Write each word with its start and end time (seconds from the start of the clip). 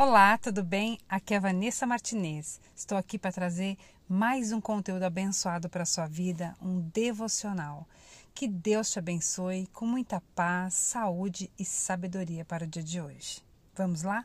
Olá, 0.00 0.38
tudo 0.38 0.62
bem? 0.62 0.96
Aqui 1.08 1.34
é 1.34 1.40
Vanessa 1.40 1.84
Martinez. 1.84 2.60
Estou 2.72 2.96
aqui 2.96 3.18
para 3.18 3.32
trazer 3.32 3.76
mais 4.08 4.52
um 4.52 4.60
conteúdo 4.60 5.02
abençoado 5.02 5.68
para 5.68 5.82
a 5.82 5.84
sua 5.84 6.06
vida, 6.06 6.54
um 6.62 6.78
devocional. 6.78 7.84
Que 8.32 8.46
Deus 8.46 8.92
te 8.92 9.00
abençoe 9.00 9.66
com 9.72 9.84
muita 9.84 10.22
paz, 10.36 10.74
saúde 10.74 11.50
e 11.58 11.64
sabedoria 11.64 12.44
para 12.44 12.62
o 12.62 12.66
dia 12.68 12.80
de 12.80 13.00
hoje. 13.00 13.42
Vamos 13.74 14.04
lá? 14.04 14.24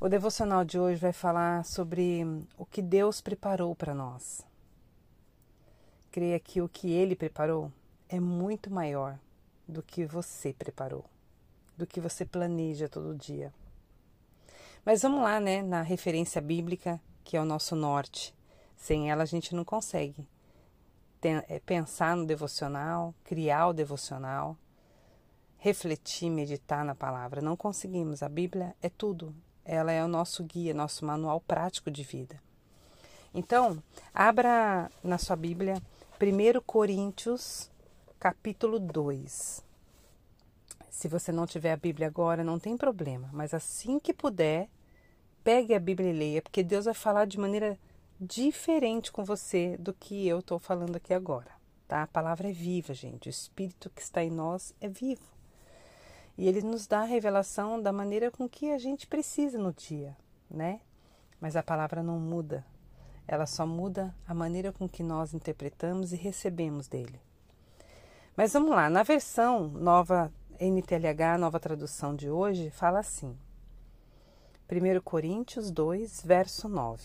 O 0.00 0.08
devocional 0.08 0.64
de 0.64 0.80
hoje 0.80 1.00
vai 1.00 1.12
falar 1.12 1.64
sobre 1.64 2.24
o 2.58 2.66
que 2.66 2.82
Deus 2.82 3.20
preparou 3.20 3.72
para 3.76 3.94
nós. 3.94 4.44
Creia 6.10 6.40
que 6.40 6.60
o 6.60 6.68
que 6.68 6.90
Ele 6.90 7.14
preparou 7.14 7.70
é 8.08 8.18
muito 8.18 8.68
maior 8.68 9.16
do 9.68 9.80
que 9.80 10.04
você 10.04 10.52
preparou, 10.52 11.04
do 11.76 11.86
que 11.86 12.00
você 12.00 12.24
planeja 12.24 12.88
todo 12.88 13.14
dia. 13.14 13.54
Mas 14.86 15.02
vamos 15.02 15.20
lá, 15.20 15.40
né, 15.40 15.62
na 15.62 15.82
referência 15.82 16.40
bíblica, 16.40 17.00
que 17.24 17.36
é 17.36 17.40
o 17.40 17.44
nosso 17.44 17.74
norte. 17.74 18.32
Sem 18.76 19.10
ela 19.10 19.24
a 19.24 19.26
gente 19.26 19.52
não 19.52 19.64
consegue 19.64 20.28
é, 21.48 21.58
pensar 21.58 22.16
no 22.16 22.24
devocional, 22.24 23.12
criar 23.24 23.66
o 23.66 23.72
devocional, 23.72 24.56
refletir, 25.58 26.30
meditar 26.30 26.84
na 26.84 26.94
palavra. 26.94 27.40
Não 27.40 27.56
conseguimos. 27.56 28.22
A 28.22 28.28
Bíblia 28.28 28.76
é 28.80 28.88
tudo. 28.88 29.34
Ela 29.64 29.90
é 29.90 30.04
o 30.04 30.08
nosso 30.08 30.44
guia, 30.44 30.72
nosso 30.72 31.04
manual 31.04 31.40
prático 31.40 31.90
de 31.90 32.04
vida. 32.04 32.40
Então, 33.34 33.82
abra 34.14 34.88
na 35.02 35.18
sua 35.18 35.34
Bíblia 35.34 35.82
1 36.22 36.60
Coríntios, 36.64 37.68
capítulo 38.20 38.78
2. 38.78 39.64
Se 40.88 41.08
você 41.08 41.32
não 41.32 41.44
tiver 41.44 41.72
a 41.72 41.76
Bíblia 41.76 42.06
agora, 42.06 42.44
não 42.44 42.56
tem 42.56 42.76
problema, 42.76 43.28
mas 43.32 43.52
assim 43.52 43.98
que 43.98 44.14
puder, 44.14 44.68
pegue 45.46 45.76
a 45.76 45.78
Bíblia 45.78 46.10
e 46.10 46.12
leia, 46.12 46.42
porque 46.42 46.64
Deus 46.64 46.86
vai 46.86 46.94
falar 46.94 47.24
de 47.24 47.38
maneira 47.38 47.78
diferente 48.20 49.12
com 49.12 49.24
você 49.24 49.76
do 49.76 49.94
que 49.94 50.26
eu 50.26 50.40
estou 50.40 50.58
falando 50.58 50.96
aqui 50.96 51.14
agora. 51.14 51.52
Tá? 51.86 52.02
A 52.02 52.06
palavra 52.08 52.48
é 52.48 52.52
viva, 52.52 52.92
gente. 52.92 53.28
O 53.28 53.30
Espírito 53.30 53.88
que 53.90 54.02
está 54.02 54.24
em 54.24 54.30
nós 54.30 54.74
é 54.80 54.88
vivo. 54.88 55.22
E 56.36 56.48
ele 56.48 56.62
nos 56.62 56.88
dá 56.88 57.02
a 57.02 57.04
revelação 57.04 57.80
da 57.80 57.92
maneira 57.92 58.28
com 58.28 58.48
que 58.48 58.72
a 58.72 58.78
gente 58.78 59.06
precisa 59.06 59.56
no 59.56 59.72
dia, 59.72 60.16
né? 60.50 60.80
Mas 61.40 61.54
a 61.54 61.62
palavra 61.62 62.02
não 62.02 62.18
muda. 62.18 62.66
Ela 63.28 63.46
só 63.46 63.64
muda 63.64 64.12
a 64.26 64.34
maneira 64.34 64.72
com 64.72 64.88
que 64.88 65.04
nós 65.04 65.32
interpretamos 65.32 66.12
e 66.12 66.16
recebemos 66.16 66.88
dele. 66.88 67.20
Mas 68.36 68.52
vamos 68.52 68.70
lá, 68.70 68.90
na 68.90 69.04
versão 69.04 69.68
nova 69.68 70.32
NTLH, 70.58 71.38
nova 71.38 71.60
tradução 71.60 72.16
de 72.16 72.28
hoje, 72.28 72.68
fala 72.70 72.98
assim: 72.98 73.38
1 74.68 75.00
Coríntios 75.00 75.70
2, 75.70 76.22
verso 76.24 76.68
9. 76.68 77.00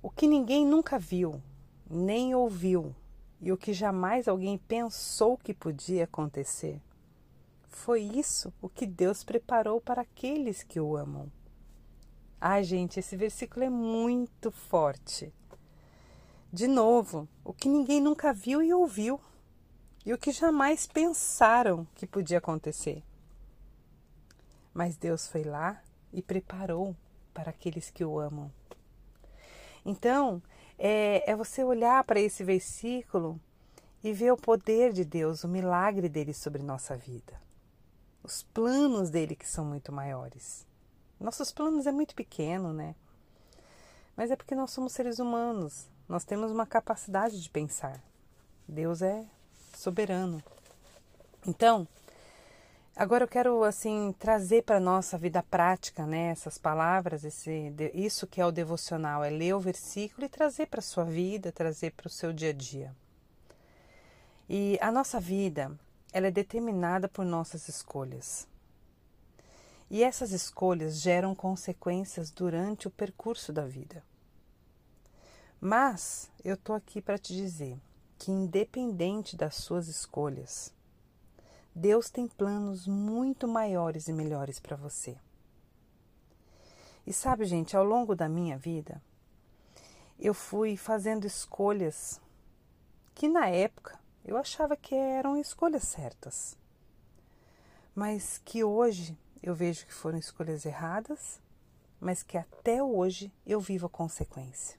O 0.00 0.08
que 0.08 0.28
ninguém 0.28 0.64
nunca 0.64 0.96
viu, 0.96 1.42
nem 1.90 2.36
ouviu, 2.36 2.94
e 3.40 3.50
o 3.50 3.56
que 3.56 3.72
jamais 3.72 4.28
alguém 4.28 4.56
pensou 4.56 5.36
que 5.36 5.52
podia 5.52 6.04
acontecer, 6.04 6.80
foi 7.68 8.02
isso 8.02 8.52
o 8.62 8.68
que 8.68 8.86
Deus 8.86 9.24
preparou 9.24 9.80
para 9.80 10.02
aqueles 10.02 10.62
que 10.62 10.78
o 10.78 10.96
amam. 10.96 11.32
Ai, 12.40 12.62
gente, 12.62 13.00
esse 13.00 13.16
versículo 13.16 13.64
é 13.64 13.70
muito 13.70 14.52
forte. 14.52 15.34
De 16.52 16.68
novo, 16.68 17.28
o 17.44 17.52
que 17.52 17.68
ninguém 17.68 18.00
nunca 18.00 18.32
viu 18.32 18.62
e 18.62 18.72
ouviu, 18.72 19.20
e 20.06 20.14
o 20.14 20.18
que 20.18 20.30
jamais 20.30 20.86
pensaram 20.86 21.88
que 21.96 22.06
podia 22.06 22.38
acontecer. 22.38 23.02
Mas 24.72 24.96
Deus 24.96 25.26
foi 25.26 25.42
lá 25.42 25.82
e 26.12 26.22
preparou 26.22 26.96
para 27.32 27.50
aqueles 27.50 27.90
que 27.90 28.04
o 28.04 28.18
amam. 28.18 28.50
Então, 29.84 30.42
é, 30.78 31.30
é 31.30 31.34
você 31.34 31.64
olhar 31.64 32.04
para 32.04 32.20
esse 32.20 32.44
versículo 32.44 33.40
e 34.02 34.12
ver 34.12 34.32
o 34.32 34.36
poder 34.36 34.92
de 34.92 35.04
Deus, 35.04 35.44
o 35.44 35.48
milagre 35.48 36.08
dele 36.08 36.34
sobre 36.34 36.62
nossa 36.62 36.96
vida. 36.96 37.40
Os 38.22 38.42
planos 38.42 39.10
dele 39.10 39.34
que 39.34 39.48
são 39.48 39.64
muito 39.64 39.92
maiores. 39.92 40.66
Nossos 41.18 41.52
planos 41.52 41.86
é 41.86 41.92
muito 41.92 42.14
pequeno, 42.14 42.72
né? 42.72 42.94
Mas 44.16 44.30
é 44.30 44.36
porque 44.36 44.54
nós 44.54 44.70
somos 44.70 44.92
seres 44.92 45.18
humanos. 45.18 45.88
Nós 46.08 46.24
temos 46.24 46.50
uma 46.50 46.66
capacidade 46.66 47.40
de 47.40 47.48
pensar. 47.48 48.02
Deus 48.68 49.02
é 49.02 49.24
soberano. 49.74 50.42
Então, 51.46 51.86
Agora 52.94 53.24
eu 53.24 53.28
quero 53.28 53.64
assim 53.64 54.14
trazer 54.18 54.64
para 54.64 54.78
nossa 54.78 55.16
vida 55.16 55.42
prática, 55.42 56.06
né, 56.06 56.26
essas 56.26 56.58
palavras, 56.58 57.24
esse 57.24 57.72
isso 57.94 58.26
que 58.26 58.38
é 58.38 58.44
o 58.44 58.52
devocional, 58.52 59.24
é 59.24 59.30
ler 59.30 59.54
o 59.54 59.60
versículo 59.60 60.26
e 60.26 60.28
trazer 60.28 60.66
para 60.66 60.82
sua 60.82 61.04
vida, 61.04 61.50
trazer 61.50 61.92
para 61.92 62.06
o 62.06 62.10
seu 62.10 62.34
dia 62.34 62.50
a 62.50 62.52
dia. 62.52 62.94
E 64.46 64.78
a 64.82 64.92
nossa 64.92 65.18
vida, 65.18 65.72
ela 66.12 66.26
é 66.26 66.30
determinada 66.30 67.08
por 67.08 67.24
nossas 67.24 67.66
escolhas. 67.66 68.46
E 69.90 70.04
essas 70.04 70.30
escolhas 70.30 71.00
geram 71.00 71.34
consequências 71.34 72.30
durante 72.30 72.88
o 72.88 72.90
percurso 72.90 73.54
da 73.54 73.64
vida. 73.64 74.04
Mas 75.58 76.30
eu 76.44 76.58
tô 76.58 76.74
aqui 76.74 77.00
para 77.00 77.16
te 77.16 77.34
dizer 77.34 77.78
que 78.18 78.30
independente 78.30 79.34
das 79.34 79.54
suas 79.54 79.88
escolhas, 79.88 80.74
Deus 81.74 82.10
tem 82.10 82.28
planos 82.28 82.86
muito 82.86 83.48
maiores 83.48 84.06
e 84.06 84.12
melhores 84.12 84.60
para 84.60 84.76
você. 84.76 85.16
E 87.06 87.12
sabe, 87.12 87.44
gente, 87.46 87.76
ao 87.76 87.84
longo 87.84 88.14
da 88.14 88.28
minha 88.28 88.58
vida, 88.58 89.02
eu 90.18 90.34
fui 90.34 90.76
fazendo 90.76 91.26
escolhas 91.26 92.20
que 93.14 93.28
na 93.28 93.48
época 93.48 93.98
eu 94.24 94.36
achava 94.36 94.76
que 94.76 94.94
eram 94.94 95.36
escolhas 95.36 95.82
certas, 95.84 96.56
mas 97.94 98.38
que 98.44 98.62
hoje 98.62 99.18
eu 99.42 99.54
vejo 99.54 99.86
que 99.86 99.92
foram 99.92 100.18
escolhas 100.18 100.64
erradas, 100.64 101.40
mas 101.98 102.22
que 102.22 102.38
até 102.38 102.82
hoje 102.82 103.32
eu 103.46 103.60
vivo 103.60 103.86
a 103.86 103.90
consequência. 103.90 104.78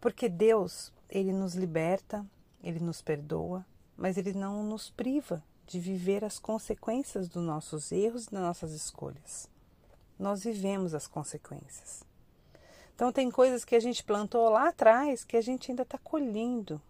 Porque 0.00 0.28
Deus, 0.28 0.92
ele 1.08 1.32
nos 1.32 1.54
liberta, 1.54 2.24
ele 2.62 2.80
nos 2.80 3.02
perdoa, 3.02 3.64
mas 3.96 4.16
ele 4.16 4.32
não 4.32 4.62
nos 4.62 4.90
priva 4.90 5.42
de 5.66 5.80
viver 5.80 6.24
as 6.24 6.38
consequências 6.38 7.28
dos 7.28 7.42
nossos 7.42 7.90
erros 7.90 8.26
e 8.26 8.30
das 8.30 8.42
nossas 8.42 8.72
escolhas. 8.72 9.48
Nós 10.18 10.44
vivemos 10.44 10.94
as 10.94 11.06
consequências. 11.06 12.04
Então, 12.94 13.12
tem 13.12 13.30
coisas 13.30 13.64
que 13.64 13.74
a 13.74 13.80
gente 13.80 14.04
plantou 14.04 14.48
lá 14.48 14.68
atrás 14.68 15.24
que 15.24 15.36
a 15.36 15.40
gente 15.40 15.70
ainda 15.70 15.82
está 15.82 15.98
colhendo. 15.98 16.80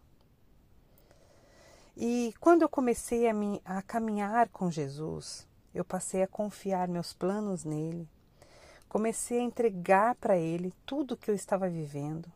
E 1.97 2.35
quando 2.41 2.63
eu 2.63 2.69
comecei 2.69 3.29
a, 3.29 3.33
me, 3.33 3.63
a 3.65 3.81
caminhar 3.81 4.49
com 4.49 4.71
Jesus, 4.71 5.47
eu 5.75 5.85
passei 5.85 6.23
a 6.23 6.29
confiar 6.29 6.89
meus 6.89 7.13
planos 7.13 7.65
nele, 7.65 8.09
comecei 8.89 9.39
a 9.39 9.43
entregar 9.43 10.15
para 10.17 10.37
ele 10.37 10.75
tudo 10.85 11.13
o 11.13 11.17
que 11.17 11.31
eu 11.31 11.35
estava 11.35 11.69
vivendo, 11.69 12.31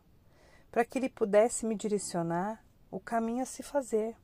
para 0.71 0.83
que 0.83 0.97
ele 0.97 1.09
pudesse 1.09 1.65
me 1.65 1.75
direcionar 1.75 2.63
o 2.89 2.99
caminho 2.99 3.43
a 3.43 3.45
se 3.45 3.61
fazer. 3.61 4.15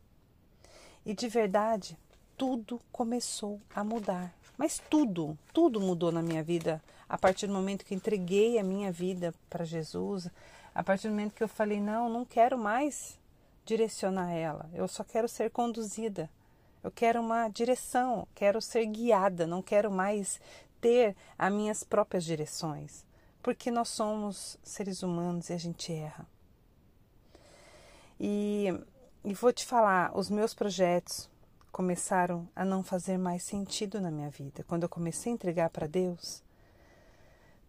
E 1.05 1.13
de 1.13 1.27
verdade, 1.27 1.97
tudo 2.37 2.81
começou 2.91 3.61
a 3.73 3.83
mudar. 3.83 4.33
Mas 4.57 4.81
tudo, 4.89 5.37
tudo 5.53 5.79
mudou 5.79 6.11
na 6.11 6.21
minha 6.21 6.41
vida 6.41 6.81
a 7.07 7.17
partir 7.17 7.47
do 7.47 7.53
momento 7.53 7.85
que 7.85 7.93
entreguei 7.93 8.57
a 8.57 8.63
minha 8.63 8.91
vida 8.91 9.33
para 9.49 9.65
Jesus, 9.65 10.29
a 10.73 10.83
partir 10.83 11.07
do 11.07 11.11
momento 11.11 11.35
que 11.35 11.43
eu 11.43 11.47
falei: 11.47 11.79
não, 11.79 12.09
não 12.09 12.25
quero 12.25 12.57
mais 12.57 13.19
direcionar 13.65 14.31
ela, 14.31 14.69
eu 14.73 14.87
só 14.87 15.03
quero 15.03 15.27
ser 15.27 15.49
conduzida. 15.49 16.29
Eu 16.83 16.91
quero 16.91 17.19
uma 17.19 17.47
direção, 17.49 18.27
quero 18.35 18.61
ser 18.61 18.85
guiada, 18.85 19.47
não 19.47 19.59
quero 19.59 19.89
mais 19.89 20.39
ter 20.79 21.15
as 21.35 21.51
minhas 21.51 21.83
próprias 21.83 22.23
direções, 22.23 23.03
porque 23.41 23.71
nós 23.71 23.89
somos 23.89 24.55
seres 24.61 25.01
humanos 25.01 25.49
e 25.49 25.53
a 25.53 25.57
gente 25.57 25.91
erra. 25.91 26.27
E 28.19 28.67
e 29.25 29.33
vou 29.33 29.51
te 29.51 29.65
falar, 29.65 30.15
os 30.15 30.29
meus 30.29 30.53
projetos 30.53 31.27
começaram 31.71 32.47
a 32.55 32.63
não 32.63 32.83
fazer 32.83 33.17
mais 33.17 33.41
sentido 33.41 33.99
na 33.99 34.11
minha 34.11 34.29
vida. 34.29 34.63
Quando 34.67 34.83
eu 34.83 34.89
comecei 34.89 35.31
a 35.31 35.33
entregar 35.33 35.71
para 35.71 35.87
Deus, 35.87 36.43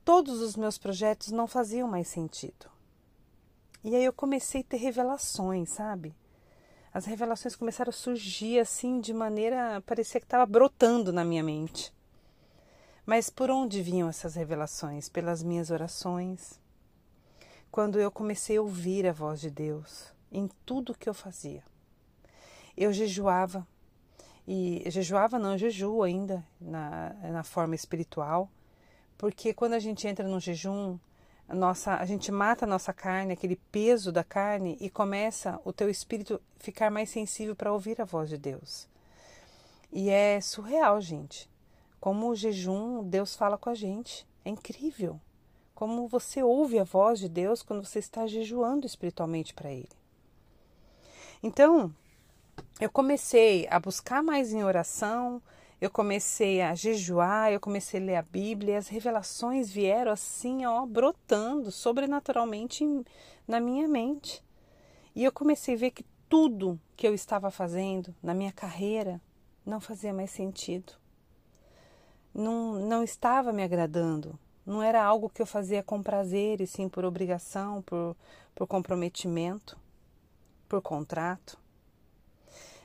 todos 0.04 0.42
os 0.42 0.54
meus 0.54 0.76
projetos 0.76 1.32
não 1.32 1.46
faziam 1.46 1.88
mais 1.88 2.08
sentido. 2.08 2.70
E 3.82 3.96
aí 3.96 4.04
eu 4.04 4.12
comecei 4.12 4.60
a 4.60 4.64
ter 4.64 4.76
revelações, 4.76 5.70
sabe? 5.70 6.14
As 6.92 7.06
revelações 7.06 7.56
começaram 7.56 7.88
a 7.88 7.92
surgir 7.92 8.58
assim 8.58 9.00
de 9.00 9.14
maneira 9.14 9.82
parecia 9.86 10.20
que 10.20 10.26
estava 10.26 10.44
brotando 10.44 11.10
na 11.10 11.24
minha 11.24 11.42
mente. 11.42 11.90
Mas 13.06 13.30
por 13.30 13.50
onde 13.50 13.80
vinham 13.80 14.10
essas 14.10 14.34
revelações? 14.34 15.08
Pelas 15.08 15.42
minhas 15.42 15.70
orações. 15.70 16.60
Quando 17.70 17.98
eu 17.98 18.10
comecei 18.10 18.58
a 18.58 18.62
ouvir 18.62 19.06
a 19.06 19.12
voz 19.12 19.40
de 19.40 19.50
Deus, 19.50 20.14
em 20.30 20.48
tudo 20.64 20.94
que 20.94 21.08
eu 21.08 21.14
fazia. 21.14 21.62
Eu 22.76 22.92
jejuava, 22.92 23.66
E 24.46 24.82
jejuava 24.90 25.38
não, 25.38 25.58
jejuo 25.58 26.02
ainda 26.02 26.44
na, 26.60 27.14
na 27.32 27.42
forma 27.42 27.74
espiritual, 27.74 28.48
porque 29.18 29.54
quando 29.54 29.74
a 29.74 29.78
gente 29.78 30.06
entra 30.06 30.28
no 30.28 30.38
jejum, 30.38 30.98
a, 31.48 31.54
nossa, 31.54 31.96
a 31.96 32.04
gente 32.04 32.30
mata 32.30 32.64
a 32.64 32.68
nossa 32.68 32.92
carne, 32.92 33.32
aquele 33.32 33.56
peso 33.72 34.12
da 34.12 34.22
carne, 34.22 34.76
e 34.80 34.90
começa 34.90 35.60
o 35.64 35.72
teu 35.72 35.88
espírito 35.88 36.40
ficar 36.58 36.90
mais 36.90 37.10
sensível 37.10 37.56
para 37.56 37.72
ouvir 37.72 38.00
a 38.00 38.04
voz 38.04 38.28
de 38.28 38.36
Deus. 38.36 38.88
E 39.92 40.10
é 40.10 40.40
surreal, 40.40 41.00
gente. 41.00 41.48
Como 42.00 42.28
o 42.28 42.36
jejum, 42.36 43.02
Deus 43.02 43.34
fala 43.34 43.56
com 43.56 43.70
a 43.70 43.74
gente. 43.74 44.26
É 44.44 44.50
incrível. 44.50 45.20
Como 45.74 46.08
você 46.08 46.42
ouve 46.42 46.78
a 46.78 46.84
voz 46.84 47.18
de 47.18 47.28
Deus 47.28 47.62
quando 47.62 47.84
você 47.84 47.98
está 47.98 48.26
jejuando 48.26 48.86
espiritualmente 48.86 49.54
para 49.54 49.72
Ele. 49.72 49.88
Então, 51.46 51.94
eu 52.80 52.90
comecei 52.90 53.68
a 53.70 53.78
buscar 53.78 54.20
mais 54.20 54.52
em 54.52 54.64
oração, 54.64 55.40
eu 55.80 55.88
comecei 55.88 56.60
a 56.60 56.74
jejuar, 56.74 57.52
eu 57.52 57.60
comecei 57.60 58.00
a 58.00 58.02
ler 58.02 58.16
a 58.16 58.22
Bíblia, 58.22 58.74
e 58.74 58.76
as 58.76 58.88
revelações 58.88 59.70
vieram 59.70 60.10
assim, 60.10 60.66
ó, 60.66 60.84
brotando 60.84 61.70
sobrenaturalmente 61.70 62.84
na 63.46 63.60
minha 63.60 63.86
mente. 63.86 64.42
E 65.14 65.22
eu 65.22 65.30
comecei 65.30 65.76
a 65.76 65.78
ver 65.78 65.92
que 65.92 66.04
tudo 66.28 66.80
que 66.96 67.06
eu 67.06 67.14
estava 67.14 67.48
fazendo 67.48 68.12
na 68.20 68.34
minha 68.34 68.50
carreira 68.50 69.20
não 69.64 69.78
fazia 69.78 70.12
mais 70.12 70.32
sentido. 70.32 70.94
Não, 72.34 72.72
não 72.80 73.04
estava 73.04 73.52
me 73.52 73.62
agradando. 73.62 74.36
Não 74.66 74.82
era 74.82 75.00
algo 75.00 75.30
que 75.30 75.40
eu 75.40 75.46
fazia 75.46 75.80
com 75.80 76.02
prazer 76.02 76.60
e 76.60 76.66
sim 76.66 76.88
por 76.88 77.04
obrigação, 77.04 77.82
por, 77.82 78.16
por 78.52 78.66
comprometimento, 78.66 79.78
por 80.68 80.82
contrato. 80.82 81.58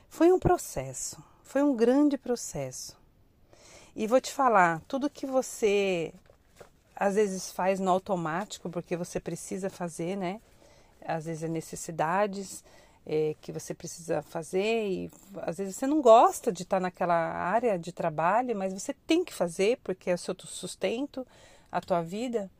Foi 0.08 0.30
um 0.32 0.38
processo, 0.38 1.22
foi 1.42 1.62
um 1.62 1.74
grande 1.74 2.18
processo. 2.18 2.96
E 3.94 4.06
vou 4.06 4.20
te 4.20 4.32
falar, 4.32 4.80
tudo 4.88 5.10
que 5.10 5.26
você 5.26 6.14
às 6.94 7.14
vezes 7.14 7.50
faz 7.50 7.80
no 7.80 7.90
automático, 7.90 8.70
porque 8.70 8.96
você 8.96 9.18
precisa 9.18 9.68
fazer, 9.68 10.16
né? 10.16 10.40
Às 11.04 11.24
vezes 11.24 11.42
é 11.42 11.48
necessidades 11.48 12.62
é, 13.04 13.34
que 13.40 13.50
você 13.50 13.74
precisa 13.74 14.22
fazer 14.22 14.88
e 14.88 15.10
às 15.38 15.58
vezes 15.58 15.76
você 15.76 15.86
não 15.86 16.00
gosta 16.00 16.52
de 16.52 16.62
estar 16.62 16.80
naquela 16.80 17.14
área 17.14 17.78
de 17.78 17.92
trabalho, 17.92 18.56
mas 18.56 18.72
você 18.72 18.94
tem 19.06 19.24
que 19.24 19.34
fazer 19.34 19.78
porque 19.82 20.10
é 20.10 20.14
o 20.14 20.18
seu 20.18 20.34
sustento, 20.46 21.26
a 21.70 21.80
tua 21.80 22.02
vida. 22.02 22.50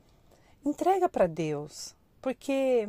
Entrega 0.65 1.09
para 1.09 1.27
Deus, 1.27 1.95
porque 2.21 2.89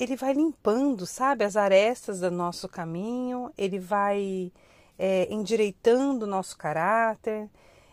ele 0.00 0.16
vai 0.16 0.32
limpando, 0.32 1.04
sabe, 1.04 1.44
as 1.44 1.56
arestas 1.56 2.20
do 2.20 2.30
nosso 2.30 2.66
caminho, 2.66 3.52
ele 3.56 3.78
vai 3.78 4.50
é, 4.98 5.32
endireitando 5.32 6.24
o 6.24 6.28
nosso 6.28 6.56
caráter, 6.56 7.50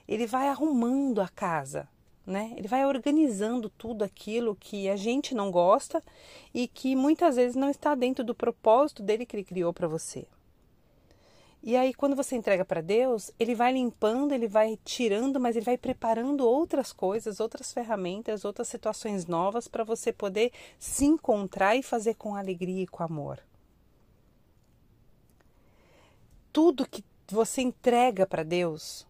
ele 0.08 0.26
vai 0.26 0.48
arrumando 0.48 1.20
a 1.20 1.28
casa, 1.28 1.86
né? 2.26 2.54
Ele 2.56 2.68
vai 2.68 2.86
organizando 2.86 3.70
tudo 3.70 4.04
aquilo 4.04 4.56
que 4.56 4.90
a 4.90 4.96
gente 4.96 5.36
não 5.36 5.52
gosta 5.52 6.02
e 6.54 6.66
que 6.66 6.96
muitas 6.96 7.36
vezes 7.36 7.58
não 7.58 7.70
está 7.70 7.94
dentro 7.94 8.24
do 8.24 8.34
propósito 8.34 9.04
dele 9.04 9.26
que 9.26 9.36
ele 9.36 9.44
criou 9.44 9.74
para 9.74 9.88
você. 9.88 10.26
E 11.68 11.76
aí, 11.76 11.94
quando 11.94 12.16
você 12.16 12.34
entrega 12.38 12.64
para 12.64 12.80
Deus, 12.80 13.30
Ele 13.38 13.54
vai 13.54 13.74
limpando, 13.74 14.32
Ele 14.32 14.48
vai 14.48 14.80
tirando, 14.86 15.38
mas 15.38 15.54
Ele 15.54 15.66
vai 15.66 15.78
preparando 15.78 16.48
outras 16.48 16.94
coisas, 16.94 17.42
outras 17.42 17.74
ferramentas, 17.74 18.46
outras 18.46 18.70
situações 18.70 19.26
novas 19.26 19.68
para 19.68 19.84
você 19.84 20.14
poder 20.14 20.54
se 20.80 21.04
encontrar 21.04 21.76
e 21.76 21.84
fazer 21.84 22.14
com 22.14 22.38
alegria 22.38 22.84
e 22.84 22.88
com 22.88 23.04
amor. 23.04 23.44
Tudo 26.54 26.88
que 26.88 27.04
você 27.28 27.64
entrega 27.64 28.26
para 28.26 28.44
Deus 28.44 29.06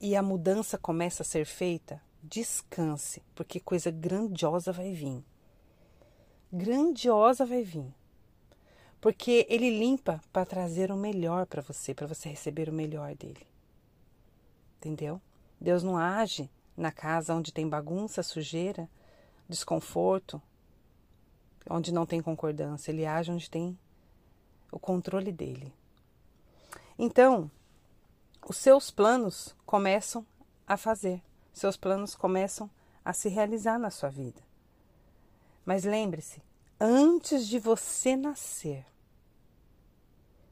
e 0.00 0.16
a 0.16 0.22
mudança 0.22 0.78
começa 0.78 1.22
a 1.22 1.26
ser 1.26 1.44
feita, 1.44 2.00
descanse, 2.22 3.22
porque 3.34 3.60
coisa 3.60 3.90
grandiosa 3.90 4.72
vai 4.72 4.94
vir. 4.94 5.22
Grandiosa 6.50 7.44
vai 7.44 7.62
vir 7.62 7.92
porque 9.06 9.46
ele 9.48 9.70
limpa 9.70 10.20
para 10.32 10.44
trazer 10.44 10.90
o 10.90 10.96
melhor 10.96 11.46
para 11.46 11.62
você, 11.62 11.94
para 11.94 12.08
você 12.08 12.28
receber 12.28 12.68
o 12.68 12.72
melhor 12.72 13.14
dele. 13.14 13.46
Entendeu? 14.78 15.22
Deus 15.60 15.84
não 15.84 15.96
age 15.96 16.50
na 16.76 16.90
casa 16.90 17.32
onde 17.32 17.52
tem 17.52 17.68
bagunça, 17.68 18.20
sujeira, 18.24 18.90
desconforto, 19.48 20.42
onde 21.70 21.94
não 21.94 22.04
tem 22.04 22.20
concordância. 22.20 22.90
Ele 22.90 23.06
age 23.06 23.30
onde 23.30 23.48
tem 23.48 23.78
o 24.72 24.78
controle 24.80 25.30
dele. 25.30 25.72
Então, 26.98 27.48
os 28.44 28.56
seus 28.56 28.90
planos 28.90 29.54
começam 29.64 30.26
a 30.66 30.76
fazer, 30.76 31.22
seus 31.52 31.76
planos 31.76 32.16
começam 32.16 32.68
a 33.04 33.12
se 33.12 33.28
realizar 33.28 33.78
na 33.78 33.88
sua 33.88 34.08
vida. 34.08 34.42
Mas 35.64 35.84
lembre-se, 35.84 36.42
antes 36.80 37.46
de 37.46 37.60
você 37.60 38.16
nascer, 38.16 38.84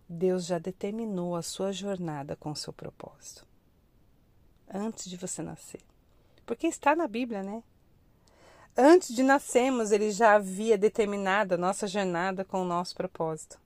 Deus 0.08 0.46
já 0.46 0.58
determinou 0.58 1.34
a 1.34 1.42
sua 1.42 1.72
jornada 1.72 2.36
com 2.36 2.50
o 2.50 2.56
seu 2.56 2.72
propósito. 2.72 3.46
Antes 4.72 5.08
de 5.08 5.16
você 5.16 5.42
nascer. 5.42 5.80
Porque 6.44 6.66
está 6.66 6.94
na 6.94 7.06
Bíblia, 7.06 7.42
né? 7.42 7.62
Antes 8.76 9.14
de 9.14 9.22
nascermos, 9.22 9.92
ele 9.92 10.10
já 10.10 10.34
havia 10.34 10.76
determinado 10.76 11.54
a 11.54 11.58
nossa 11.58 11.86
jornada 11.86 12.44
com 12.44 12.62
o 12.62 12.66
nosso 12.66 12.94
propósito. 12.94 13.58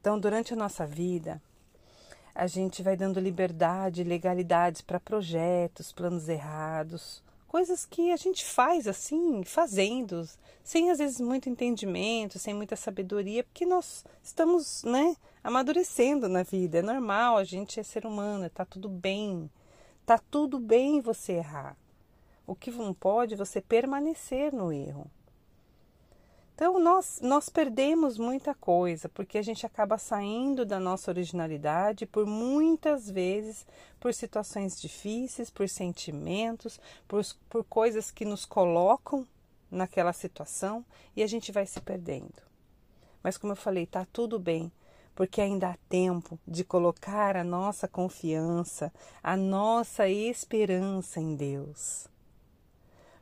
Então, 0.00 0.18
durante 0.18 0.54
a 0.54 0.56
nossa 0.56 0.86
vida, 0.86 1.42
a 2.34 2.46
gente 2.46 2.82
vai 2.82 2.96
dando 2.96 3.20
liberdade, 3.20 4.04
legalidades 4.04 4.80
para 4.80 5.00
projetos, 5.00 5.92
planos 5.92 6.28
errados, 6.28 7.22
coisas 7.46 7.86
que 7.86 8.12
a 8.12 8.16
gente 8.16 8.44
faz 8.44 8.86
assim, 8.86 9.42
fazendo, 9.44 10.28
sem 10.62 10.90
às 10.90 10.98
vezes 10.98 11.20
muito 11.20 11.48
entendimento, 11.48 12.38
sem 12.38 12.52
muita 12.52 12.76
sabedoria, 12.76 13.44
porque 13.44 13.64
nós 13.64 14.04
estamos, 14.22 14.82
né, 14.84 15.16
amadurecendo 15.42 16.28
na 16.28 16.42
vida. 16.42 16.78
É 16.78 16.82
normal, 16.82 17.36
a 17.36 17.44
gente 17.44 17.78
é 17.80 17.82
ser 17.82 18.06
humano, 18.06 18.50
tá 18.50 18.64
tudo 18.64 18.88
bem. 18.88 19.50
Tá 20.04 20.18
tudo 20.30 20.58
bem 20.58 21.00
você 21.00 21.34
errar. 21.34 21.76
O 22.46 22.54
que 22.54 22.70
não 22.70 22.94
pode 22.94 23.34
é 23.34 23.36
você 23.36 23.60
permanecer 23.60 24.52
no 24.52 24.72
erro. 24.72 25.10
Então, 26.56 26.80
nós, 26.80 27.20
nós 27.22 27.50
perdemos 27.50 28.16
muita 28.16 28.54
coisa, 28.54 29.10
porque 29.10 29.36
a 29.36 29.42
gente 29.42 29.66
acaba 29.66 29.98
saindo 29.98 30.64
da 30.64 30.80
nossa 30.80 31.10
originalidade 31.10 32.06
por 32.06 32.24
muitas 32.24 33.10
vezes 33.10 33.66
por 34.00 34.14
situações 34.14 34.80
difíceis, 34.80 35.50
por 35.50 35.68
sentimentos, 35.68 36.80
por, 37.06 37.22
por 37.50 37.62
coisas 37.64 38.10
que 38.10 38.24
nos 38.24 38.46
colocam 38.46 39.28
naquela 39.70 40.14
situação 40.14 40.82
e 41.14 41.22
a 41.22 41.26
gente 41.26 41.52
vai 41.52 41.66
se 41.66 41.78
perdendo. 41.78 42.42
Mas, 43.22 43.36
como 43.36 43.52
eu 43.52 43.56
falei, 43.56 43.84
tá 43.84 44.06
tudo 44.10 44.38
bem, 44.38 44.72
porque 45.14 45.42
ainda 45.42 45.68
há 45.68 45.76
tempo 45.90 46.38
de 46.48 46.64
colocar 46.64 47.36
a 47.36 47.44
nossa 47.44 47.86
confiança, 47.86 48.90
a 49.22 49.36
nossa 49.36 50.08
esperança 50.08 51.20
em 51.20 51.36
Deus. 51.36 52.08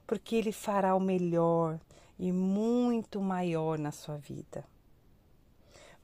Porque 0.06 0.36
Ele 0.36 0.52
fará 0.52 0.94
o 0.94 1.00
melhor 1.00 1.80
e 2.18 2.32
muito 2.32 3.20
maior 3.20 3.78
na 3.78 3.90
sua 3.90 4.16
vida. 4.16 4.64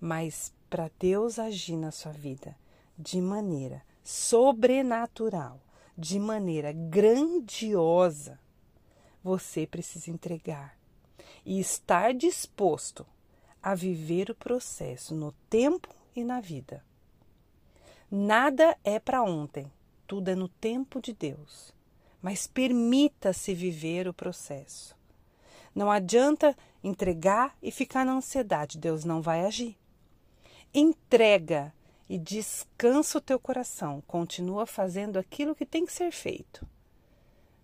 Mas 0.00 0.52
para 0.69 0.90
Deus 0.99 1.38
agir 1.38 1.76
na 1.76 1.90
sua 1.90 2.12
vida 2.12 2.57
de 2.99 3.21
maneira 3.21 3.83
sobrenatural, 4.02 5.61
de 5.97 6.19
maneira 6.19 6.73
grandiosa, 6.73 8.38
você 9.23 9.67
precisa 9.67 10.11
entregar 10.11 10.76
e 11.45 11.61
estar 11.61 12.14
disposto 12.14 13.07
a 13.62 13.75
viver 13.75 14.31
o 14.31 14.35
processo 14.35 15.14
no 15.14 15.33
tempo 15.49 15.88
e 16.14 16.25
na 16.25 16.40
vida. 16.40 16.85
Nada 18.11 18.76
é 18.83 18.99
para 18.99 19.23
ontem, 19.23 19.71
tudo 20.07 20.29
é 20.29 20.35
no 20.35 20.49
tempo 20.49 21.00
de 21.00 21.12
Deus. 21.12 21.73
Mas 22.21 22.47
permita-se 22.47 23.55
viver 23.55 24.09
o 24.09 24.12
processo. 24.12 24.97
Não 25.75 25.91
adianta 25.91 26.57
entregar 26.83 27.57
e 27.62 27.71
ficar 27.71 28.05
na 28.05 28.12
ansiedade, 28.12 28.79
Deus 28.79 29.05
não 29.05 29.23
vai 29.23 29.45
agir. 29.45 29.77
Entrega 30.73 31.73
e 32.09 32.19
descansa 32.19 33.19
o 33.19 33.21
teu 33.21 33.39
coração, 33.39 34.03
continua 34.07 34.67
fazendo 34.67 35.19
aquilo 35.19 35.55
que 35.55 35.65
tem 35.65 35.87
que 35.87 35.93
ser 35.93 36.11
feito. 36.11 36.67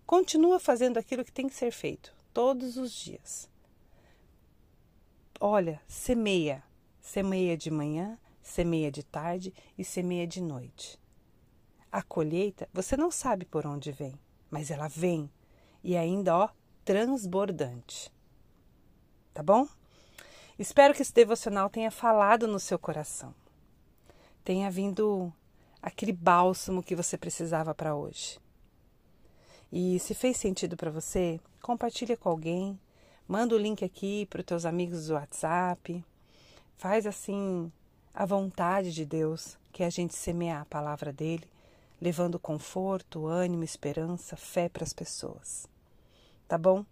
Continua 0.05 0.59
fazendo 0.59 0.97
aquilo 0.97 1.25
que 1.25 1.31
tem 1.31 1.49
que 1.49 1.55
ser 1.55 1.71
feito 1.71 2.15
todos 2.33 2.77
os 2.77 2.93
dias. 2.93 3.49
Olha, 5.39 5.81
semeia, 5.87 6.63
semeia 7.01 7.57
de 7.57 7.69
manhã, 7.69 8.17
semeia 8.41 8.91
de 8.91 9.03
tarde 9.03 9.53
e 9.77 9.83
semeia 9.83 10.25
de 10.25 10.41
noite. 10.41 10.97
A 11.91 12.01
colheita, 12.01 12.69
você 12.73 12.95
não 12.95 13.11
sabe 13.11 13.45
por 13.45 13.67
onde 13.67 13.91
vem, 13.91 14.17
mas 14.49 14.71
ela 14.71 14.87
vem 14.87 15.29
e 15.83 15.95
ainda, 15.95 16.35
ó, 16.37 16.49
transbordante. 16.87 18.09
Tá 19.33 19.43
bom? 19.43 19.67
Espero 20.57 20.93
que 20.93 21.01
esse 21.01 21.13
devocional 21.13 21.69
tenha 21.69 21.91
falado 21.91 22.47
no 22.47 22.61
seu 22.61 22.79
coração, 22.79 23.35
tenha 24.41 24.71
vindo 24.71 25.31
aquele 25.81 26.13
bálsamo 26.13 26.81
que 26.81 26.95
você 26.95 27.17
precisava 27.17 27.75
para 27.75 27.93
hoje. 27.93 28.39
E 29.69 29.99
se 29.99 30.13
fez 30.13 30.37
sentido 30.37 30.77
para 30.77 30.89
você, 30.89 31.41
compartilha 31.61 32.15
com 32.15 32.29
alguém, 32.29 32.79
manda 33.27 33.53
o 33.53 33.59
link 33.59 33.83
aqui 33.83 34.25
para 34.27 34.39
os 34.39 34.45
teus 34.45 34.65
amigos 34.65 35.07
do 35.07 35.15
WhatsApp. 35.15 36.01
Faz 36.77 37.05
assim 37.05 37.69
a 38.13 38.25
vontade 38.25 38.93
de 38.93 39.05
Deus, 39.05 39.57
que 39.73 39.83
é 39.83 39.87
a 39.87 39.89
gente 39.89 40.15
semear 40.15 40.61
a 40.61 40.65
palavra 40.65 41.11
dele, 41.11 41.49
levando 41.99 42.39
conforto, 42.39 43.27
ânimo, 43.27 43.65
esperança, 43.65 44.37
fé 44.37 44.69
para 44.69 44.85
as 44.85 44.93
pessoas. 44.93 45.67
Tá 46.47 46.57
bom? 46.57 46.85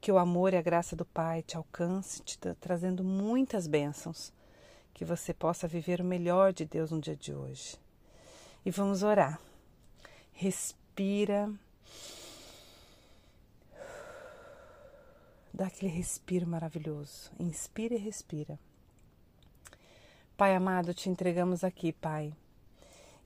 Que 0.00 0.12
o 0.12 0.18
amor 0.18 0.52
e 0.52 0.56
a 0.56 0.62
graça 0.62 0.94
do 0.94 1.04
Pai 1.04 1.42
te 1.42 1.56
alcance, 1.56 2.22
te 2.22 2.38
trazendo 2.60 3.02
muitas 3.02 3.66
bênçãos, 3.66 4.32
que 4.94 5.04
você 5.04 5.34
possa 5.34 5.66
viver 5.66 6.00
o 6.00 6.04
melhor 6.04 6.52
de 6.52 6.64
Deus 6.64 6.90
no 6.90 7.00
dia 7.00 7.16
de 7.16 7.34
hoje. 7.34 7.76
E 8.64 8.70
vamos 8.70 9.02
orar. 9.02 9.40
Respira. 10.32 11.52
Dá 15.52 15.66
aquele 15.66 15.90
respiro 15.90 16.46
maravilhoso. 16.46 17.32
Inspira 17.38 17.94
e 17.94 17.98
respira. 17.98 18.58
Pai 20.36 20.54
amado, 20.54 20.94
te 20.94 21.10
entregamos 21.10 21.62
aqui, 21.62 21.92
Pai, 21.92 22.32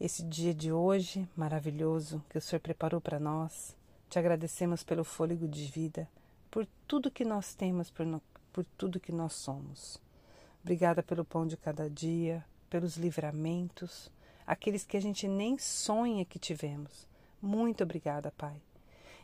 esse 0.00 0.23
dia 0.23 0.52
de 0.52 0.73
hoje 0.73 1.28
maravilhoso 1.37 2.23
que 2.28 2.37
o 2.37 2.40
Senhor 2.40 2.61
preparou 2.61 3.00
para 3.00 3.21
nós. 3.21 3.75
Te 4.09 4.19
agradecemos 4.19 4.85
pelo 4.85 5.05
fôlego 5.05 5.49
de 5.49 5.67
vida, 5.67 6.09
por 6.51 6.67
tudo 6.87 7.11
que 7.11 7.25
nós 7.25 7.55
temos, 7.55 7.91
por, 7.91 8.07
no, 8.07 8.23
por 8.53 8.65
tudo 8.79 9.01
que 9.01 9.13
nós 9.13 9.33
somos. 9.33 10.01
Obrigada 10.63 11.03
pelo 11.03 11.25
pão 11.25 11.47
de 11.47 11.57
cada 11.57 11.91
dia, 11.91 12.45
pelos 12.71 12.97
livramentos, 12.97 14.11
aqueles 14.47 14.85
que 14.85 14.97
a 14.97 15.01
gente 15.01 15.27
nem 15.27 15.59
sonha 15.59 16.25
que 16.25 16.39
tivemos. 16.39 17.07
Muito 17.43 17.83
obrigada, 17.83 18.33
Pai. 18.37 18.57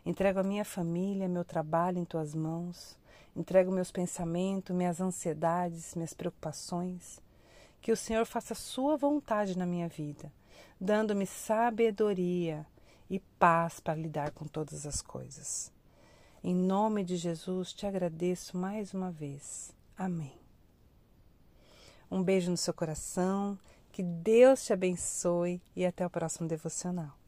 Entrego 0.04 0.40
a 0.40 0.44
minha 0.44 0.64
família, 0.64 1.28
meu 1.28 1.44
trabalho 1.44 1.98
em 1.98 2.04
tuas 2.04 2.34
mãos. 2.34 2.98
Entrego 3.34 3.70
meus 3.70 3.90
pensamentos, 3.90 4.74
minhas 4.74 5.00
ansiedades, 5.00 5.94
minhas 5.94 6.12
preocupações. 6.12 7.20
Que 7.80 7.92
o 7.92 7.96
Senhor 7.96 8.26
faça 8.26 8.54
sua 8.54 8.96
vontade 8.96 9.56
na 9.56 9.64
minha 9.64 9.88
vida, 9.88 10.30
dando-me 10.80 11.26
sabedoria 11.26 12.66
e 13.12 13.20
paz 13.38 13.78
para 13.78 13.94
lidar 13.94 14.30
com 14.30 14.46
todas 14.46 14.86
as 14.86 15.02
coisas. 15.02 15.70
Em 16.42 16.54
nome 16.54 17.04
de 17.04 17.18
Jesus, 17.18 17.70
te 17.74 17.86
agradeço 17.86 18.56
mais 18.56 18.94
uma 18.94 19.10
vez. 19.10 19.76
Amém. 19.94 20.32
Um 22.10 22.22
beijo 22.22 22.50
no 22.50 22.56
seu 22.56 22.72
coração, 22.72 23.58
que 23.92 24.02
Deus 24.02 24.64
te 24.64 24.72
abençoe 24.72 25.60
e 25.76 25.84
até 25.84 26.06
o 26.06 26.10
próximo 26.10 26.48
devocional. 26.48 27.21